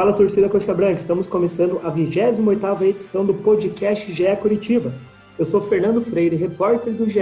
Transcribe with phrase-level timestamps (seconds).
[0.00, 4.94] Fala torcida Coxa Branca, estamos começando a 28ª edição do podcast GE Curitiba.
[5.38, 7.20] Eu sou Fernando Freire, repórter do GE.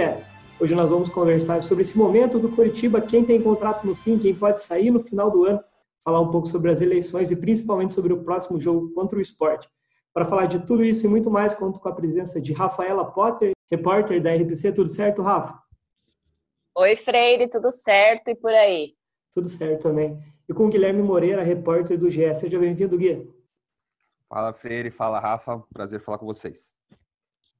[0.57, 4.33] Hoje nós vamos conversar sobre esse momento do Curitiba, quem tem contrato no fim, quem
[4.33, 5.61] pode sair no final do ano,
[6.01, 9.67] falar um pouco sobre as eleições e principalmente sobre o próximo jogo contra o esporte.
[10.13, 13.51] Para falar de tudo isso e muito mais, conto com a presença de Rafaela Potter,
[13.69, 14.71] repórter da RPC.
[14.71, 15.59] Tudo certo, Rafa?
[16.77, 18.93] Oi, Freire, tudo certo e por aí?
[19.33, 20.17] Tudo certo também
[20.49, 22.33] e com Guilherme Moreira, repórter do GE.
[22.33, 23.31] Seja bem-vindo, Gui.
[24.27, 24.89] Fala, Freire.
[24.89, 25.63] Fala, Rafa.
[25.71, 26.73] Prazer falar com vocês.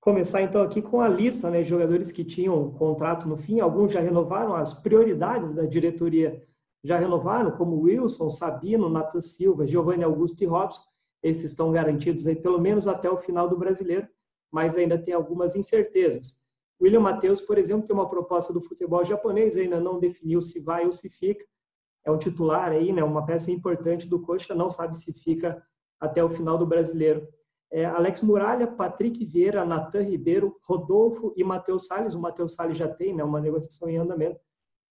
[0.02, 3.59] Começar então aqui com a lista né, de jogadores que tinham contrato no fim.
[3.59, 6.44] Alguns já renovaram, as prioridades da diretoria
[6.83, 10.83] já renovaram, como Wilson, Sabino, Nathan Silva, Giovanni Augusto e Robson.
[11.21, 14.08] Esses estão garantidos aí pelo menos até o final do brasileiro,
[14.49, 16.44] mas ainda tem algumas incertezas.
[16.81, 20.86] William Matheus, por exemplo, tem uma proposta do futebol japonês, ainda não definiu se vai
[20.86, 21.45] ou se fica
[22.05, 25.61] é um titular aí, né, uma peça importante do Coxa, não sabe se fica
[26.00, 27.28] até o final do Brasileiro.
[27.72, 32.16] É, Alex Muralha, Patrick Vieira, Natan Ribeiro, Rodolfo e Matheus Salles.
[32.16, 34.39] O Matheus Salles já tem né, uma negociação em andamento,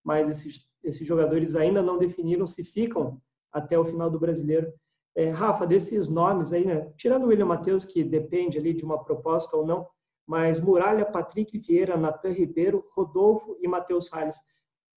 [0.05, 3.21] mas esses, esses jogadores ainda não definiram se ficam
[3.53, 4.73] até o final do Brasileiro.
[5.17, 9.03] É, Rafa, desses nomes aí, né, tirando o William Matheus, que depende ali de uma
[9.03, 9.89] proposta ou não,
[10.25, 14.37] mas Muralha, Patrick Vieira, Natan Ribeiro, Rodolfo e Matheus Salles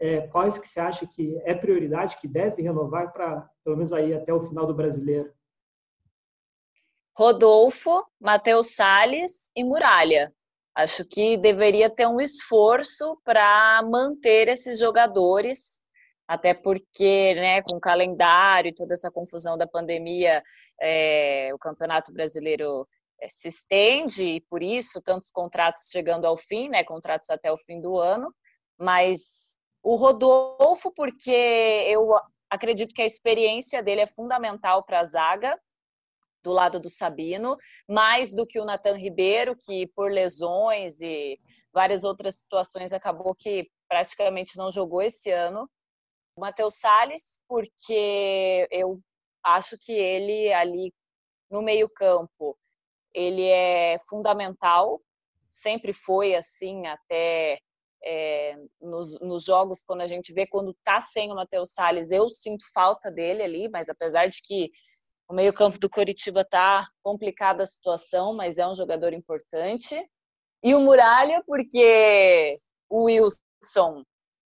[0.02, 4.16] é, quais que você acha que é prioridade, que deve renovar para, pelo menos aí
[4.16, 5.32] até o final do brasileiro?
[7.16, 10.34] Rodolfo, Matheus Salles e Muralha.
[10.74, 15.82] Acho que deveria ter um esforço para manter esses jogadores,
[16.28, 20.42] até porque, né, com o calendário e toda essa confusão da pandemia,
[20.82, 22.88] é, o Campeonato Brasileiro
[23.22, 27.58] é, se estende e por isso tantos contratos chegando ao fim, né, contratos até o
[27.58, 28.34] fim do ano.
[28.80, 29.52] Mas
[29.84, 32.16] o Rodolfo, porque eu
[32.50, 35.60] acredito que a experiência dele é fundamental para a zaga,
[36.44, 37.56] do lado do Sabino,
[37.88, 41.40] mais do que o Nathan Ribeiro, que por lesões e
[41.72, 45.70] várias outras situações acabou que praticamente não jogou esse ano.
[46.36, 49.00] O Matheus Salles, porque eu
[49.44, 50.94] acho que ele ali
[51.50, 52.58] no meio-campo,
[53.14, 55.02] ele é fundamental,
[55.52, 57.60] sempre foi assim até
[58.04, 62.30] é, nos, nos, jogos, quando a gente vê quando tá sem o Matheus Salles, eu
[62.30, 64.72] sinto falta dele ali, mas apesar de que
[65.30, 69.96] o meio-campo do Coritiba tá complicada a situação, mas é um jogador importante.
[70.64, 72.60] E o Muralha, porque
[72.90, 74.04] o Wilson,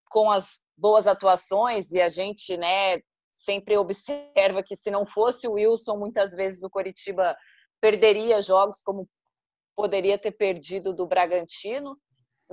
[0.10, 3.00] com as boas atuações, e a gente, né,
[3.36, 7.36] sempre observa que se não fosse o Wilson, muitas vezes o Coritiba
[7.80, 9.08] perderia jogos como
[9.76, 11.98] poderia ter perdido do Bragantino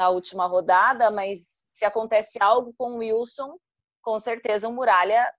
[0.00, 3.58] na última rodada, mas se acontece algo com o Wilson,
[4.00, 5.30] com certeza o Muralha,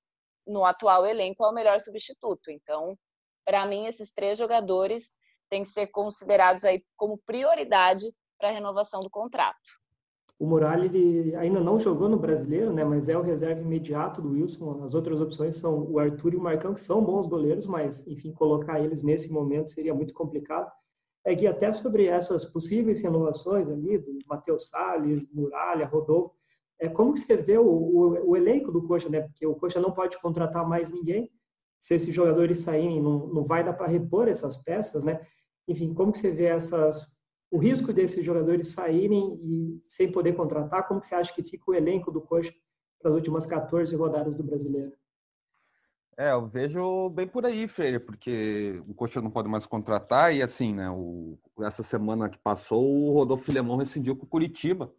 [0.45, 2.51] no atual elenco, é o melhor substituto.
[2.51, 2.95] Então,
[3.43, 5.15] para mim, esses três jogadores
[5.49, 8.05] têm que ser considerados aí como prioridade
[8.37, 9.57] para a renovação do contrato.
[10.37, 12.83] O Muralha ele ainda não jogou no brasileiro, né?
[12.83, 14.83] Mas é o reserva imediato do Wilson.
[14.83, 18.31] As outras opções são o Arthur e o Marcão, que são bons goleiros, mas enfim,
[18.31, 20.71] colocar eles nesse momento seria muito complicado
[21.25, 26.35] é que até sobre essas possíveis renovações ali, do Matheus Salles, Muralha, Rodolfo,
[26.79, 29.21] é como que você vê o, o, o, elenco do Coxa, né?
[29.21, 31.31] Porque o Coxa não pode contratar mais ninguém.
[31.79, 35.21] Se esses jogadores saírem, não, não vai dar para repor essas peças, né?
[35.67, 37.15] Enfim, como que você vê essas,
[37.51, 40.87] o risco desses jogadores saírem e sem poder contratar?
[40.87, 42.51] Como que você acha que fica o elenco do Coxa
[42.99, 44.91] para as últimas 14 rodadas do Brasileiro?
[46.17, 50.41] É, eu vejo bem por aí, Freire, porque o Coxa não pode mais contratar e
[50.41, 54.93] assim, né, o, essa semana que passou, o Rodolfo Filemão rescindiu com o Curitiba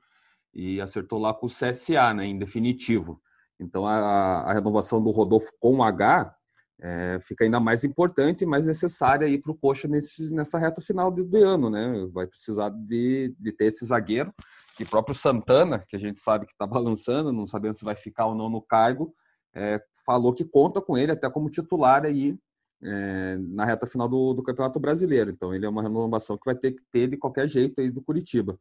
[0.55, 3.21] e acertou lá com o CSA, né, em definitivo.
[3.61, 6.35] Então a, a renovação do Rodolfo com H
[6.81, 10.81] é, fica ainda mais importante e mais necessária aí para o Coxa nesse, nessa reta
[10.81, 12.09] final de, de, ano, né?
[12.13, 14.35] Vai precisar de, de ter esse zagueiro
[14.81, 18.27] e próprio Santana, que a gente sabe que está balançando, não sabendo se vai ficar
[18.27, 19.15] ou não no cargo,
[19.55, 22.39] é, falou que conta com ele até como titular aí
[22.83, 25.31] é, na reta final do, do, Campeonato Brasileiro.
[25.31, 28.03] Então ele é uma renovação que vai ter que ter de qualquer jeito aí do
[28.03, 28.59] Curitiba.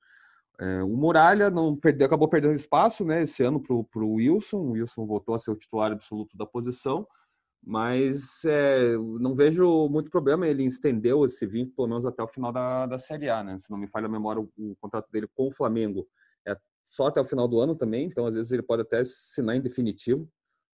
[0.59, 4.57] É, o Muralha não perdeu, acabou perdendo espaço né, esse ano para o Wilson.
[4.57, 7.07] O Wilson voltou a ser o titular absoluto da posição,
[7.63, 10.47] mas é, não vejo muito problema.
[10.47, 13.43] Ele estendeu esse vínculo pelo menos até o final da, da Série A.
[13.43, 13.57] Né?
[13.57, 16.07] Se não me falha a memória, o, o contrato dele com o Flamengo
[16.45, 19.55] é só até o final do ano também, então às vezes ele pode até assinar
[19.55, 20.29] em definitivo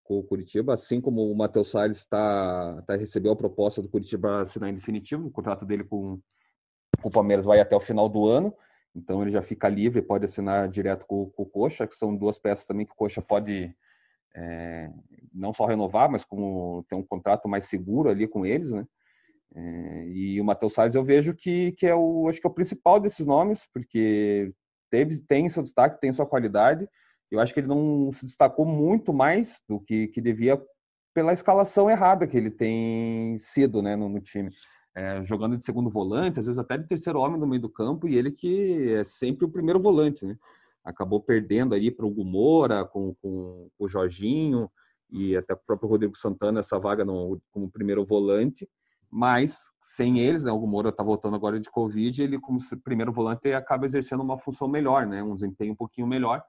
[0.08, 4.42] com o Curitiba, assim como o Matheus Salles está tá recebeu a proposta do Curitiba
[4.42, 6.20] assinar em definitivo, o contrato dele com,
[7.02, 8.54] com o Palmeiras vai até o final do ano,
[8.96, 12.40] então ele já fica livre, pode assinar direto com, com o Coxa, que são duas
[12.40, 13.76] peças também que o Coxa pode
[14.34, 14.90] é,
[15.34, 18.88] não só renovar, mas como ter um contrato mais seguro ali com eles, né?
[19.56, 22.54] É, e o Matheus Salles eu vejo que, que é o acho que é o
[22.54, 24.54] principal desses nomes, porque
[24.90, 26.88] teve tem seu destaque, tem sua qualidade.
[27.32, 30.62] Eu acho que ele não se destacou muito mais do que, que devia
[31.14, 34.52] pela escalação errada que ele tem sido né, no, no time.
[34.96, 38.08] É, jogando de segundo volante, às vezes até de terceiro homem no meio do campo,
[38.08, 40.36] e ele que é sempre o primeiro volante, né?
[40.84, 44.72] Acabou perdendo ali para o Gumora, com, com, com, o Jorginho
[45.12, 48.68] e até o próprio Rodrigo Santana essa vaga no, como primeiro volante,
[49.10, 50.52] mas sem eles, né?
[50.52, 54.68] O Gumora está voltando agora de Covid, ele como primeiro volante acaba exercendo uma função
[54.68, 55.22] melhor, né?
[55.22, 56.44] Um desempenho um pouquinho melhor.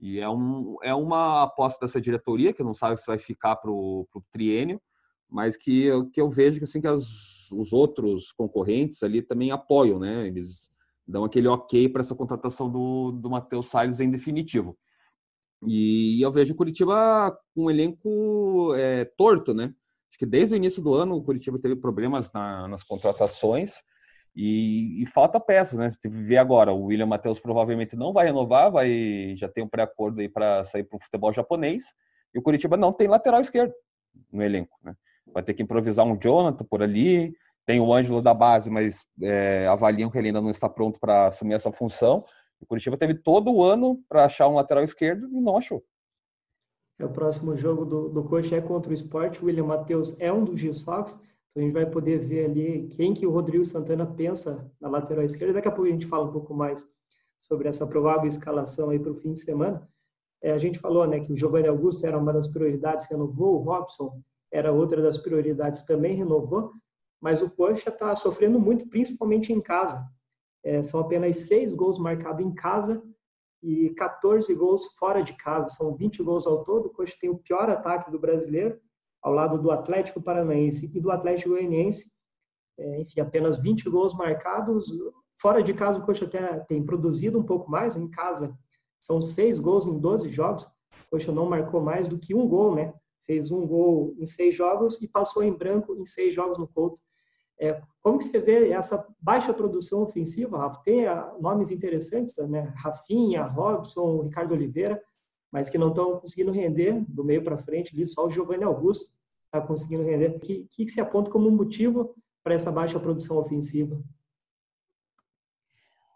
[0.00, 3.70] E é, um, é uma aposta dessa diretoria, que não sabe se vai ficar para
[3.70, 4.80] o triênio,
[5.28, 9.98] mas que, que eu vejo que, assim, que as, os outros concorrentes ali também apoiam,
[9.98, 10.26] né?
[10.26, 10.70] Eles
[11.06, 14.76] dão aquele ok para essa contratação do, do Matheus Salles em definitivo.
[15.66, 19.74] E eu vejo o Curitiba com um elenco é, torto, né?
[20.08, 23.74] Acho que desde o início do ano o Curitiba teve problemas na, nas contratações
[24.34, 25.90] e, e, falta peças, né?
[25.90, 30.20] Você ver agora, o William Matheus provavelmente não vai renovar, vai já tem um pré-acordo
[30.20, 31.82] aí para sair para o futebol japonês.
[32.34, 33.72] E o Curitiba não tem lateral esquerdo
[34.32, 34.94] no elenco, né?
[35.32, 37.32] vai ter que improvisar um Jonathan por ali.
[37.66, 41.26] Tem o Ângelo da base, mas é, avaliam que ele ainda não está pronto para
[41.26, 42.24] assumir essa função.
[42.60, 45.82] O Curitiba teve todo o ano para achar um lateral esquerdo e não achou.
[46.98, 49.40] É o próximo jogo do, do Coxa é contra o Sport.
[49.40, 51.18] O William Matheus é um dos desfalques.
[51.50, 55.24] Então a gente vai poder ver ali quem que o Rodrigo Santana pensa na lateral
[55.24, 55.54] esquerda.
[55.54, 56.86] Daqui a pouco a gente fala um pouco mais
[57.40, 59.88] sobre essa provável escalação aí para o fim de semana.
[60.42, 63.62] É, a gente falou né, que o Giovanni Augusto era uma das prioridades, renovou, o
[63.62, 66.72] Robson era outra das prioridades, também renovou,
[67.20, 70.04] mas o Coxa está sofrendo muito, principalmente em casa.
[70.64, 73.02] É, são apenas seis gols marcados em casa
[73.62, 75.68] e 14 gols fora de casa.
[75.68, 76.86] São 20 gols ao todo.
[76.86, 78.80] O Coxa tem o pior ataque do brasileiro,
[79.22, 82.10] ao lado do Atlético Paranaense e do Atlético Goianiense.
[82.78, 84.86] É, enfim, apenas 20 gols marcados.
[85.40, 87.96] Fora de casa, o Coxa até tem produzido um pouco mais.
[87.96, 88.56] Em casa,
[89.00, 90.64] são seis gols em 12 jogos.
[90.64, 92.92] O Coxa não marcou mais do que um gol, né?
[93.30, 96.98] fez um gol em seis jogos e passou em branco em seis jogos no Couto.
[97.60, 100.82] É, como que você vê essa baixa produção ofensiva, Rafa?
[100.82, 102.74] Tem ah, nomes interessantes, né?
[102.76, 105.00] Rafinha, Robson, Ricardo Oliveira,
[105.50, 109.12] mas que não estão conseguindo render do meio para frente ali, só o Giovanni Augusto
[109.46, 110.36] está conseguindo render.
[110.36, 114.00] O que, que se aponta como motivo para essa baixa produção ofensiva?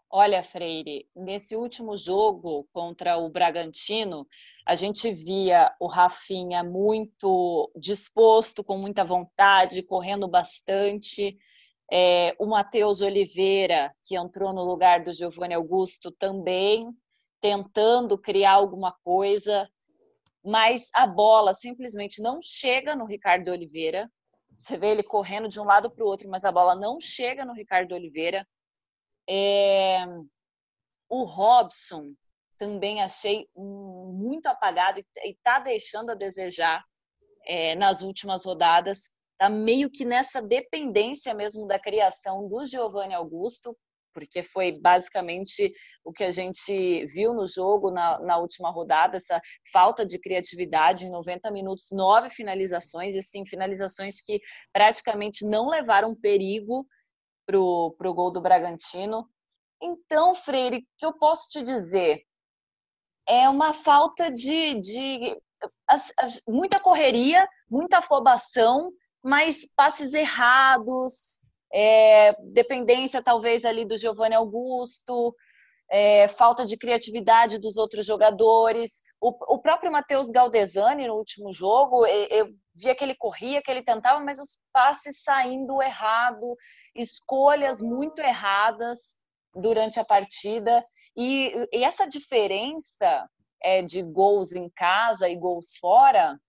[0.09, 4.25] Olha, Freire, nesse último jogo contra o Bragantino,
[4.65, 11.37] a gente via o Rafinha muito disposto, com muita vontade, correndo bastante.
[11.91, 16.89] É, o Matheus Oliveira, que entrou no lugar do Giovanni Augusto, também
[17.39, 19.69] tentando criar alguma coisa,
[20.43, 24.09] mas a bola simplesmente não chega no Ricardo Oliveira.
[24.57, 27.43] Você vê ele correndo de um lado para o outro, mas a bola não chega
[27.43, 28.47] no Ricardo Oliveira.
[29.27, 30.05] É,
[31.09, 32.13] o Robson
[32.57, 36.83] também achei muito apagado e está deixando a desejar
[37.45, 39.11] é, nas últimas rodadas.
[39.33, 43.77] Está meio que nessa dependência mesmo da criação do Giovanni Augusto,
[44.15, 49.41] porque foi basicamente o que a gente viu no jogo na, na, última rodada, essa
[49.73, 54.39] falta de criatividade em 90 minutos, nove finalizações, e sim, finalizações que
[54.71, 56.87] praticamente não levaram perigo
[57.45, 59.27] pro, pro gol do Bragantino.
[59.83, 62.21] Então, Freire, o que eu posso te dizer?
[63.27, 65.37] É uma falta de, de
[65.85, 71.44] as, as, muita correria, muita afobação, mas passes errados,
[71.77, 75.35] é, dependência talvez ali do Giovanni Augusto,
[75.91, 79.01] é, falta de criatividade dos outros jogadores.
[79.19, 83.83] O, o próprio Matheus Galdesani, no último jogo, eu, via que ele corria, que ele
[83.83, 86.55] tentava, mas os passes saindo errado,
[86.95, 89.17] escolhas muito erradas
[89.53, 90.81] durante a partida.
[91.15, 93.27] E, e essa diferença
[93.61, 96.39] é, de gols em casa e gols fora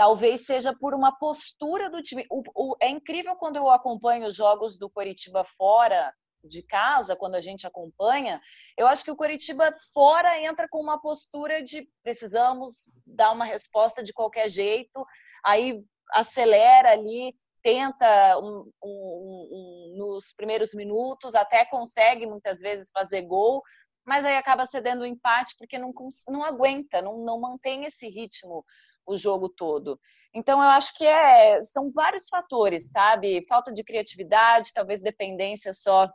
[0.00, 2.24] talvez seja por uma postura do time.
[2.30, 6.10] O, o, é incrível quando eu acompanho os jogos do Coritiba fora
[6.42, 8.40] de casa, quando a gente acompanha,
[8.78, 14.02] eu acho que o Curitiba fora entra com uma postura de precisamos dar uma resposta
[14.02, 15.04] de qualquer jeito,
[15.44, 23.20] aí acelera ali, tenta um, um, um, nos primeiros minutos, até consegue muitas vezes fazer
[23.20, 23.62] gol,
[24.06, 25.92] mas aí acaba cedendo o empate porque não,
[26.26, 28.64] não aguenta, não, não mantém esse ritmo
[29.06, 29.98] o jogo todo.
[30.34, 33.44] Então, eu acho que é, são vários fatores, sabe?
[33.48, 36.08] Falta de criatividade, talvez dependência só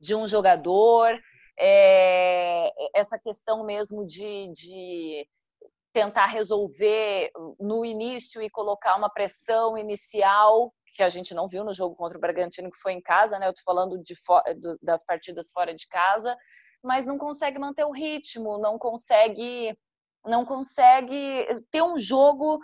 [0.00, 1.16] de um jogador,
[1.58, 5.26] é, essa questão mesmo de, de
[5.92, 11.72] tentar resolver no início e colocar uma pressão inicial que a gente não viu no
[11.72, 13.48] jogo contra o Bragantino que foi em casa, né?
[13.48, 14.14] Eu tô falando de,
[14.82, 16.36] das partidas fora de casa,
[16.82, 19.76] mas não consegue manter o ritmo, não consegue
[20.26, 22.58] não consegue ter um jogo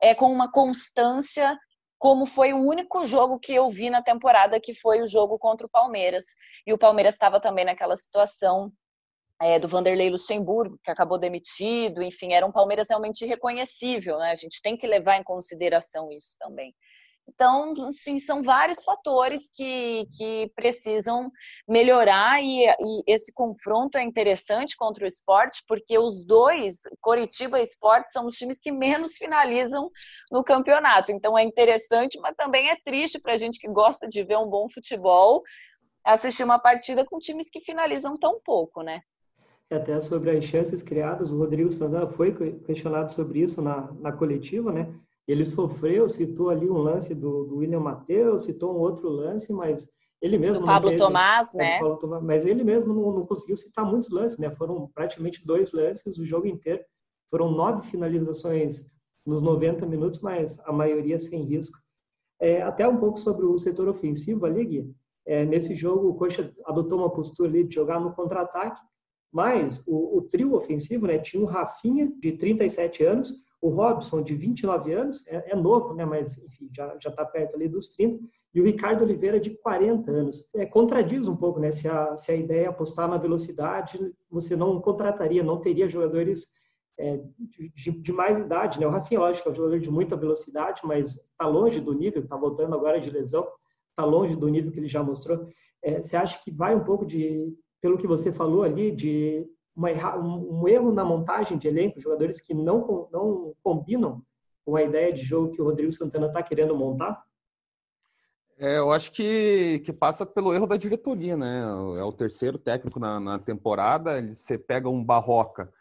[0.00, 1.56] é, com uma constância
[1.98, 5.66] como foi o único jogo que eu vi na temporada, que foi o jogo contra
[5.66, 6.24] o Palmeiras.
[6.66, 8.70] E o Palmeiras estava também naquela situação
[9.40, 14.30] é, do Vanderlei Luxemburgo, que acabou demitido, enfim, era um Palmeiras realmente reconhecível, né?
[14.30, 16.74] A gente tem que levar em consideração isso também.
[17.28, 21.30] Então, sim, são vários fatores que, que precisam
[21.66, 27.62] melhorar e, e, esse confronto é interessante contra o esporte, porque os dois, Coritiba e
[27.62, 29.90] Esporte, são os times que menos finalizam
[30.30, 31.12] no campeonato.
[31.12, 34.48] Então, é interessante, mas também é triste para a gente que gosta de ver um
[34.48, 35.42] bom futebol
[36.04, 39.00] assistir uma partida com times que finalizam tão pouco, né?
[39.70, 44.70] Até sobre as chances criadas, o Rodrigo Santana foi questionado sobre isso na, na coletiva,
[44.70, 44.94] né?
[45.26, 49.88] Ele sofreu, citou ali um lance do, do William Matheus, citou um outro lance, mas
[50.20, 50.60] ele mesmo.
[50.60, 51.78] Do Pablo teve, Tomás, é, né?
[52.00, 54.50] Tomás, mas ele mesmo não, não, conseguiu citar muitos lances, né?
[54.50, 56.82] Foram praticamente dois lances o jogo inteiro.
[57.30, 58.92] Foram nove finalizações
[59.26, 61.76] nos 90 minutos, mas a maioria sem risco.
[62.40, 64.94] É, até um pouco sobre o setor ofensivo ali, Gui.
[65.26, 68.80] É, nesse jogo, o Coxa adotou uma postura ali de jogar no contra-ataque,
[69.32, 73.30] mas o, o, trio ofensivo né, tinha o Rafinha, de 37 anos,
[73.64, 77.66] o Robson, de 29 anos, é, é novo, né, mas enfim, já está perto ali
[77.66, 78.22] dos 30,
[78.54, 80.50] e o Ricardo Oliveira, de 40 anos.
[80.54, 83.98] É, contradiz um pouco, né, se a, se a ideia é apostar na velocidade,
[84.30, 86.52] você não contrataria, não teria jogadores
[86.98, 87.18] é,
[87.74, 88.78] de, de, mais idade.
[88.78, 88.86] Né?
[88.86, 92.36] O Rafinha, lógico, é um jogador de muita velocidade, mas está longe do nível, está
[92.36, 93.48] voltando agora de lesão,
[93.88, 95.48] está longe do nível que ele já mostrou.
[95.82, 99.90] É, você acha que vai um pouco de, pelo que você falou ali, de uma,
[100.16, 104.22] um erro na montagem de elenco, jogadores que não, não combinam
[104.64, 107.22] com a ideia de jogo que o Rodrigo Santana está querendo montar?
[108.56, 111.62] É, eu acho que, que passa pelo erro da diretoria, né?
[111.98, 114.22] É o terceiro técnico na, na temporada.
[114.22, 115.72] Você pega um Barroca,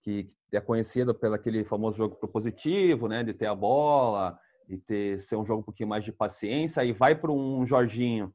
[0.00, 3.22] que, que é conhecido pelo aquele famoso jogo propositivo, né?
[3.22, 6.82] De ter a bola e ter ser um jogo um pouquinho mais de paciência.
[6.82, 8.32] Aí vai para um Jorginho,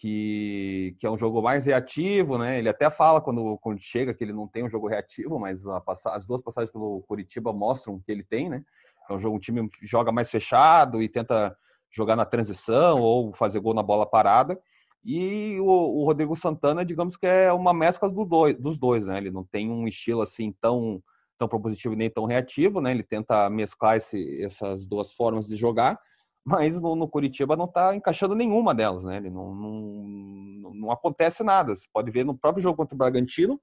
[0.00, 2.58] que, que é um jogo mais reativo, né?
[2.58, 5.62] Ele até fala quando, quando chega que ele não tem um jogo reativo, mas
[6.06, 8.64] as duas passagens pelo Curitiba mostram que ele tem, né?
[9.08, 11.54] É um jogo, um time joga mais fechado e tenta
[11.90, 14.58] jogar na transição ou fazer gol na bola parada.
[15.04, 19.18] E o, o Rodrigo Santana, digamos que é uma mescla do dois, dos dois, né?
[19.18, 21.02] Ele não tem um estilo assim tão
[21.38, 22.90] tão propositivo nem tão reativo, né?
[22.90, 25.98] Ele tenta mesclar esse, essas duas formas de jogar
[26.44, 29.16] mas no, no Curitiba não está encaixando nenhuma delas, né?
[29.16, 31.74] Ele não, não, não, acontece nada.
[31.74, 33.60] Você pode ver no próprio jogo contra o Bragantino,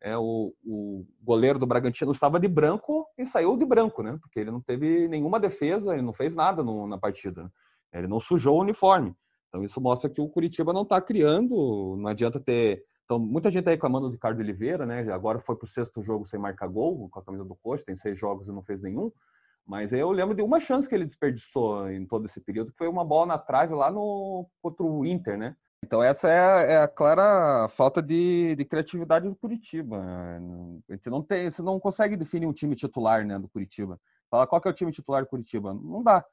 [0.00, 4.16] é, o, o goleiro do Bragantino estava de branco e saiu de branco, né?
[4.20, 7.42] Porque ele não teve nenhuma defesa, ele não fez nada no, na partida.
[7.42, 7.50] Né?
[7.94, 9.14] Ele não sujou o uniforme.
[9.48, 12.84] Então isso mostra que o Curitiba não está criando, não adianta ter.
[13.04, 15.10] Então, muita gente está reclamando do Ricardo Oliveira, né?
[15.10, 17.96] Agora foi para o sexto jogo sem marcar gol com a camisa do Coxa, tem
[17.96, 19.10] seis jogos e não fez nenhum.
[19.68, 22.88] Mas eu lembro de uma chance que ele desperdiçou em todo esse período, que foi
[22.88, 25.54] uma bola na trave lá no contra o Inter, né?
[25.84, 30.02] Então essa é é a clara falta de, de, criatividade do Curitiba.
[30.88, 34.00] A gente não tem, você não consegue definir um time titular, né, do Curitiba.
[34.30, 35.74] Fala qual que é o time titular do Curitiba?
[35.74, 36.24] Não dá.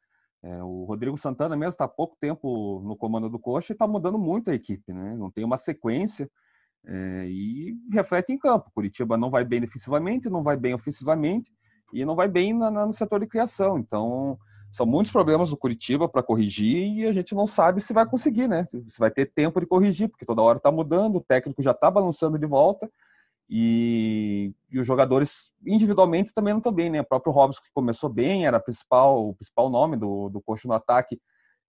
[0.41, 3.85] É, o Rodrigo Santana mesmo está há pouco tempo no comando do Coxa e está
[3.85, 5.13] mudando muito a equipe, né?
[5.17, 6.31] Não tem uma sequência
[6.85, 8.71] é, e reflete em campo.
[8.73, 11.51] Curitiba não vai bem defensivamente, não vai bem ofensivamente
[11.95, 13.77] e não vai bem na, na, no setor de criação.
[13.79, 14.37] Então,
[14.71, 18.47] são muitos problemas do Curitiba para corrigir e a gente não sabe se vai conseguir,
[18.47, 18.65] né?
[18.65, 21.89] Se vai ter tempo de corrigir, porque toda hora está mudando, o técnico já está
[21.89, 22.89] balançando de volta
[23.49, 26.99] e, e, os jogadores individualmente também não estão bem, né?
[27.01, 30.73] O próprio Robson, que começou bem, era principal, o principal nome do, do coach no
[30.73, 31.19] ataque,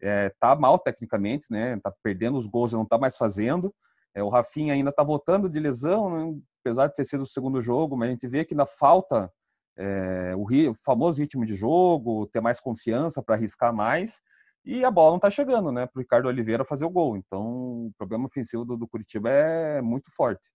[0.02, 1.78] é, tá mal tecnicamente, né?
[1.80, 3.72] Tá perdendo os gols e não está mais fazendo.
[4.14, 6.40] É, o Rafinha ainda está voltando de lesão, né?
[6.60, 9.30] apesar de ter sido o segundo jogo, mas a gente vê que na falta
[9.76, 14.20] é, o, o, famoso ritmo de jogo, ter mais confiança para arriscar mais,
[14.64, 17.16] e a bola não está chegando, né, para o Ricardo Oliveira fazer o gol.
[17.16, 20.50] Então, o problema ofensivo do, do Curitiba é muito forte.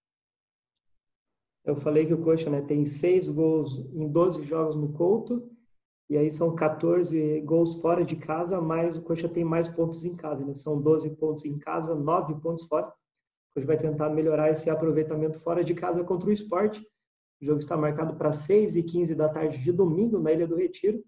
[1.63, 5.49] Eu falei que o Coxa né, tem seis gols em 12 jogos no Couto,
[6.09, 10.13] e aí são 14 gols fora de casa, mas o Coxa tem mais pontos em
[10.13, 10.45] casa.
[10.45, 10.53] Né?
[10.55, 12.87] São 12 pontos em casa, 9 pontos fora.
[12.87, 16.85] O Coxa vai tentar melhorar esse aproveitamento fora de casa contra o esporte.
[17.41, 20.55] O jogo está marcado para 6 e 15 da tarde de domingo, na Ilha do
[20.55, 21.03] Retiro.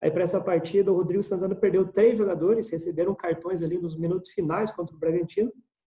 [0.00, 4.30] Aí, para essa partida, o Rodrigo Santana perdeu três jogadores, receberam cartões ali nos minutos
[4.30, 5.52] finais contra o Bragantino.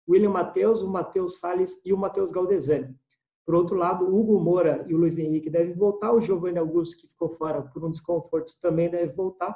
[0.08, 2.96] William Matheus, o Matheus Salles e o Matheus Galdesani.
[3.44, 7.00] Por outro lado, o Hugo Moura e o Luiz Henrique devem voltar, o Giovanni Augusto,
[7.00, 9.54] que ficou fora por um desconforto, também deve voltar.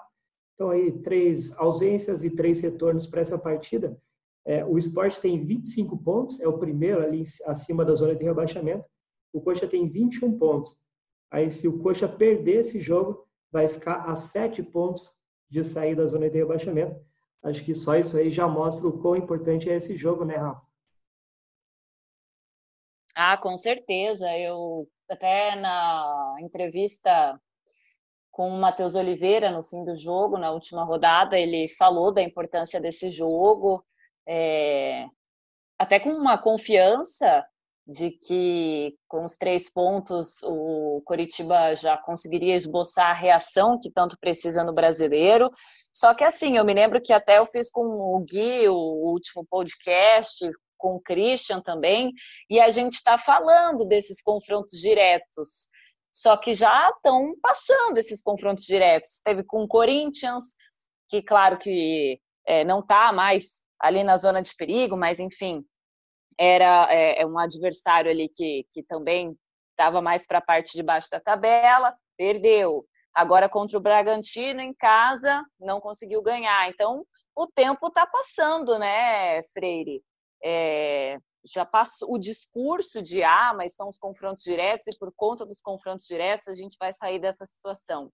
[0.54, 3.98] Então, aí, três ausências e três retornos para essa partida.
[4.46, 8.84] É, o esporte tem 25 pontos, é o primeiro ali acima da zona de rebaixamento.
[9.32, 10.76] O Coxa tem 21 pontos.
[11.30, 15.10] Aí, se o Coxa perder esse jogo, vai ficar a 7 pontos
[15.48, 17.00] de sair da zona de rebaixamento.
[17.42, 20.66] Acho que só isso aí já mostra o quão importante é esse jogo, né, Rafa?
[23.14, 24.30] Ah, com certeza.
[24.38, 27.38] Eu até na entrevista
[28.30, 32.80] com o Matheus Oliveira no fim do jogo, na última rodada, ele falou da importância
[32.80, 33.84] desse jogo,
[34.26, 35.06] é,
[35.78, 37.46] até com uma confiança
[37.92, 44.16] de que com os três pontos o Coritiba já conseguiria esboçar a reação que tanto
[44.18, 45.50] precisa no brasileiro.
[45.92, 49.46] Só que assim, eu me lembro que até eu fiz com o Gui o último
[49.48, 52.12] podcast, com o Christian também,
[52.48, 55.68] e a gente está falando desses confrontos diretos.
[56.10, 59.20] Só que já estão passando esses confrontos diretos.
[59.22, 60.44] Teve com o Corinthians,
[61.08, 65.62] que claro que é, não está mais ali na zona de perigo, mas enfim,
[66.38, 69.36] era é, é um adversário ali que, que também
[69.70, 72.86] estava mais para a parte de baixo da tabela, perdeu.
[73.14, 76.68] Agora contra o Bragantino em casa, não conseguiu ganhar.
[76.68, 77.04] Então,
[77.36, 80.02] o tempo está passando, né, Freire?
[80.44, 85.44] É, já passou o discurso de ah, mas são os confrontos diretos e por conta
[85.44, 88.10] dos confrontos diretos a gente vai sair dessa situação.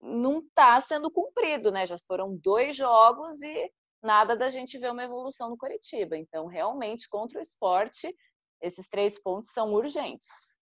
[0.00, 1.86] Não está sendo cumprido, né?
[1.86, 3.72] Já foram dois jogos e
[4.04, 6.16] nada da gente ver uma evolução no Curitiba.
[6.16, 8.14] Então, realmente, contra o esporte,
[8.60, 10.54] esses três pontos são urgentes.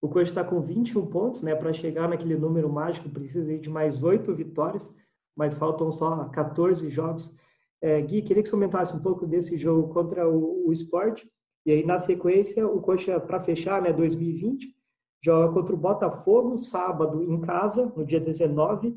[0.00, 1.54] O Coxa está com 21 pontos, né?
[1.54, 4.96] Para chegar naquele número mágico, precisa de mais oito vitórias,
[5.36, 7.38] mas faltam só 14 jogos.
[7.80, 11.24] É, Gui, queria que você comentasse um pouco desse jogo contra o, o Sport.
[11.64, 14.74] E aí, na sequência, o Coxa, para fechar, né, 2020,
[15.22, 18.96] joga contra o Botafogo, sábado, em casa, no dia 19,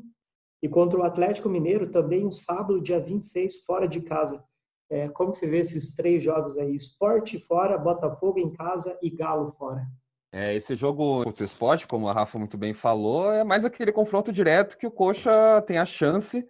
[0.62, 4.44] e contra o Atlético Mineiro também um sábado, dia 26, fora de casa.
[4.90, 6.74] É, como você vê esses três jogos aí?
[6.74, 9.86] Esporte fora, Botafogo em casa e Galo fora.
[10.32, 13.92] É, esse jogo contra o esporte, como a Rafa muito bem falou, é mais aquele
[13.92, 16.40] confronto direto que o Coxa tem a chance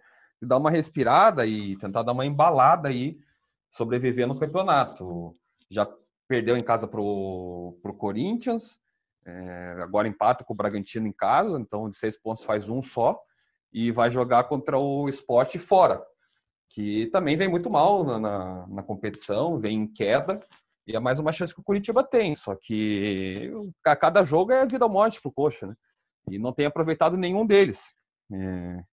[0.41, 3.17] de dar uma respirada e tentar dar uma embalada aí,
[3.69, 5.35] sobreviver no campeonato.
[5.69, 5.87] Já
[6.27, 8.79] perdeu em casa para o Corinthians,
[9.25, 13.19] é, agora empata com o Bragantino em casa, então de seis pontos faz um só
[13.71, 16.03] e vai jogar contra o esporte fora,
[16.69, 20.39] que também vem muito mal na, na, na, competição, vem em queda,
[20.87, 22.35] e é mais uma chance que o Curitiba tem.
[22.35, 23.51] Só que
[23.85, 25.75] a cada jogo é vida ou morte pro Coxa, né?
[26.29, 27.81] E não tem aproveitado nenhum deles.
[28.31, 28.83] É...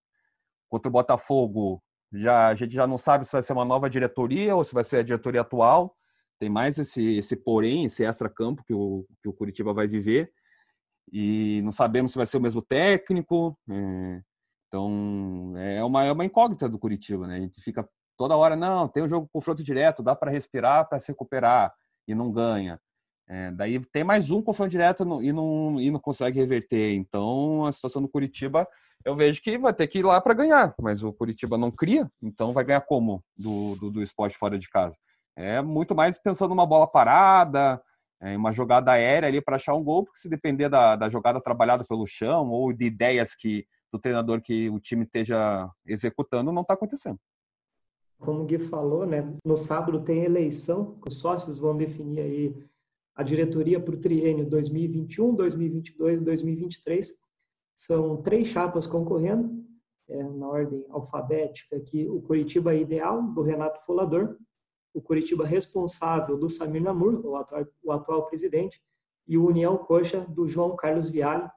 [0.68, 4.54] Contra o Botafogo, já, a gente já não sabe se vai ser uma nova diretoria
[4.54, 5.94] ou se vai ser a diretoria atual.
[6.38, 10.30] Tem mais esse, esse porém, esse extra-campo que o, que o Curitiba vai viver.
[11.10, 13.58] E não sabemos se vai ser o mesmo técnico.
[13.70, 14.22] É...
[14.68, 17.36] Então, é uma, é uma incógnita do Curitiba, né?
[17.36, 20.98] A gente fica toda hora, não, tem um jogo confronto direto, dá para respirar, para
[20.98, 21.72] se recuperar
[22.06, 22.78] e não ganha.
[23.28, 26.94] É, daí tem mais um confronto direto e não, e não consegue reverter.
[26.94, 28.66] Então, a situação do Curitiba,
[29.04, 32.10] eu vejo que vai ter que ir lá para ganhar, mas o Curitiba não cria,
[32.22, 34.96] então vai ganhar como do, do, do esporte fora de casa?
[35.36, 37.80] É muito mais pensando numa bola parada,
[38.22, 41.40] em uma jogada aérea ali para achar um gol, porque se depender da, da jogada
[41.40, 46.62] trabalhada pelo chão ou de ideias que do treinador que o time esteja executando não
[46.62, 47.18] está acontecendo.
[48.18, 52.68] Como o Gui falou, né, no sábado tem eleição, os sócios vão definir aí
[53.14, 57.14] a diretoria para o triênio 2021, 2022, 2023.
[57.74, 59.64] São três chapas concorrendo,
[60.08, 64.36] é, na ordem alfabética aqui, o Curitiba Ideal, do Renato Folador,
[64.94, 68.80] o Curitiba Responsável, do Samir Namur, o atual, o atual presidente,
[69.26, 71.48] e o União Coxa, do João Carlos Viale,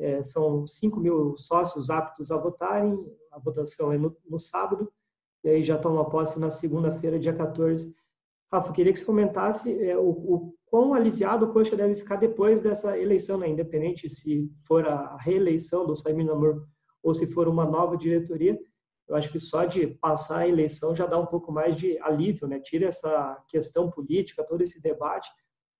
[0.00, 2.98] é, são 5 mil sócios aptos a votarem,
[3.30, 4.90] a votação é no, no sábado,
[5.44, 7.94] e aí já toma posse na segunda-feira, dia 14.
[8.50, 12.60] Rafa, queria que você comentasse é, o, o quão aliviado o Coxa deve ficar depois
[12.60, 13.48] dessa eleição, né?
[13.48, 16.66] independente se for a reeleição do Saimir Namur
[17.02, 18.58] ou se for uma nova diretoria.
[19.08, 22.46] Eu acho que só de passar a eleição já dá um pouco mais de alívio,
[22.46, 22.60] né?
[22.60, 25.28] Tira essa questão política, todo esse debate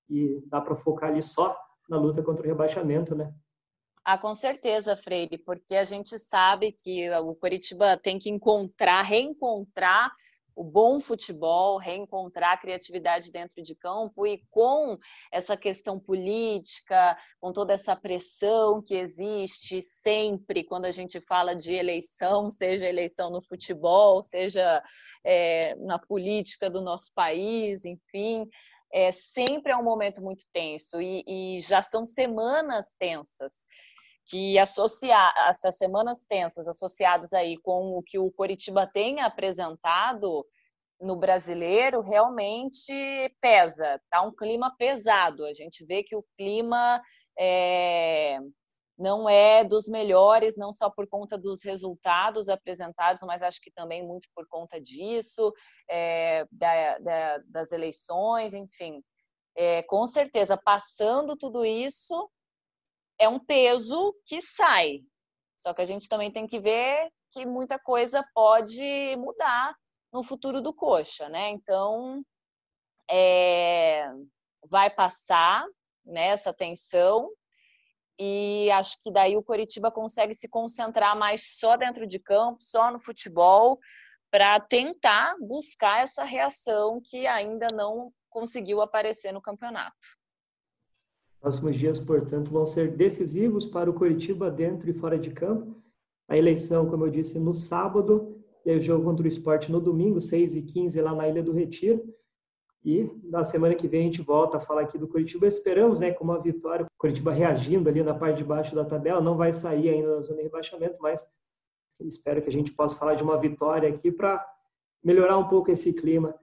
[0.08, 1.56] e dá para focar ali só
[1.88, 3.32] na luta contra o rebaixamento, né?
[4.04, 10.10] Ah, com certeza, Freire, porque a gente sabe que o Curitiba tem que encontrar, reencontrar
[10.60, 14.98] o bom futebol, reencontrar a criatividade dentro de campo e com
[15.32, 21.74] essa questão política, com toda essa pressão que existe sempre quando a gente fala de
[21.74, 24.82] eleição, seja eleição no futebol, seja
[25.24, 28.46] é, na política do nosso país, enfim,
[28.92, 33.66] é, sempre é um momento muito tenso e, e já são semanas tensas
[34.26, 40.46] que associar essas semanas tensas associadas aí com o que o Coritiba tem apresentado
[41.00, 42.92] no brasileiro realmente
[43.40, 45.44] pesa, tá um clima pesado.
[45.46, 47.00] A gente vê que o clima
[47.38, 48.38] é,
[49.00, 54.06] não é dos melhores, não só por conta dos resultados apresentados, mas acho que também
[54.06, 55.52] muito por conta disso,
[55.88, 59.02] é, da, da, das eleições, enfim.
[59.56, 62.30] É, com certeza, passando tudo isso,
[63.18, 65.00] é um peso que sai.
[65.56, 69.74] Só que a gente também tem que ver que muita coisa pode mudar
[70.12, 71.48] no futuro do coxa, né?
[71.48, 72.22] Então,
[73.10, 74.10] é,
[74.68, 75.64] vai passar
[76.04, 77.30] né, essa tensão
[78.22, 82.92] e acho que daí o Coritiba consegue se concentrar mais só dentro de campo, só
[82.92, 83.78] no futebol,
[84.30, 89.96] para tentar buscar essa reação que ainda não conseguiu aparecer no campeonato.
[91.40, 95.82] Próximos dias, portanto, vão ser decisivos para o Curitiba dentro e fora de campo.
[96.28, 99.80] A eleição, como eu disse, no sábado, e aí o jogo contra o esporte no
[99.80, 102.14] domingo, 6 e 15 lá na Ilha do Retiro.
[102.84, 105.46] E na semana que vem a gente volta a falar aqui do Curitiba.
[105.46, 109.20] Esperamos, né, com uma vitória, o Curitiba reagindo ali na parte de baixo da tabela,
[109.20, 111.26] não vai sair ainda da zona de rebaixamento, mas
[112.00, 114.44] espero que a gente possa falar de uma vitória aqui para
[115.04, 116.34] melhorar um pouco esse clima.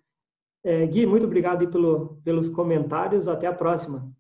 [0.64, 3.28] É, Gui, muito obrigado pelo, pelos comentários.
[3.28, 4.12] Até a próxima.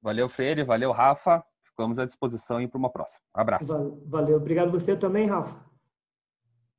[0.00, 0.62] Valeu, Freire.
[0.62, 1.44] Valeu, Rafa.
[1.64, 3.20] Ficamos à disposição para uma próxima.
[3.36, 4.00] Um abraço.
[4.06, 4.36] Valeu.
[4.36, 5.65] Obrigado você também, Rafa.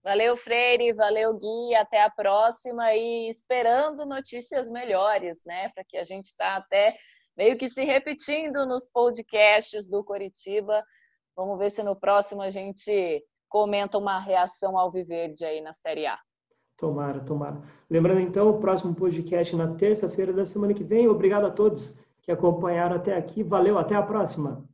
[0.08, 0.94] Valeu, Freire.
[0.94, 1.76] Valeu, Gui.
[1.76, 5.68] Até a próxima e esperando notícias melhores, né?
[5.76, 6.96] Para que a gente está até
[7.36, 10.82] meio que se repetindo nos podcasts do Coritiba.
[11.36, 16.06] Vamos ver se no próximo a gente comenta uma reação ao Viverde aí na Série
[16.06, 16.18] A.
[16.78, 17.62] Tomara, tomara.
[17.90, 21.10] Lembrando então, o próximo podcast na terça-feira da semana que vem.
[21.10, 23.44] Obrigado a todos que acompanharam até aqui.
[23.44, 24.66] Valeu, até a próxima.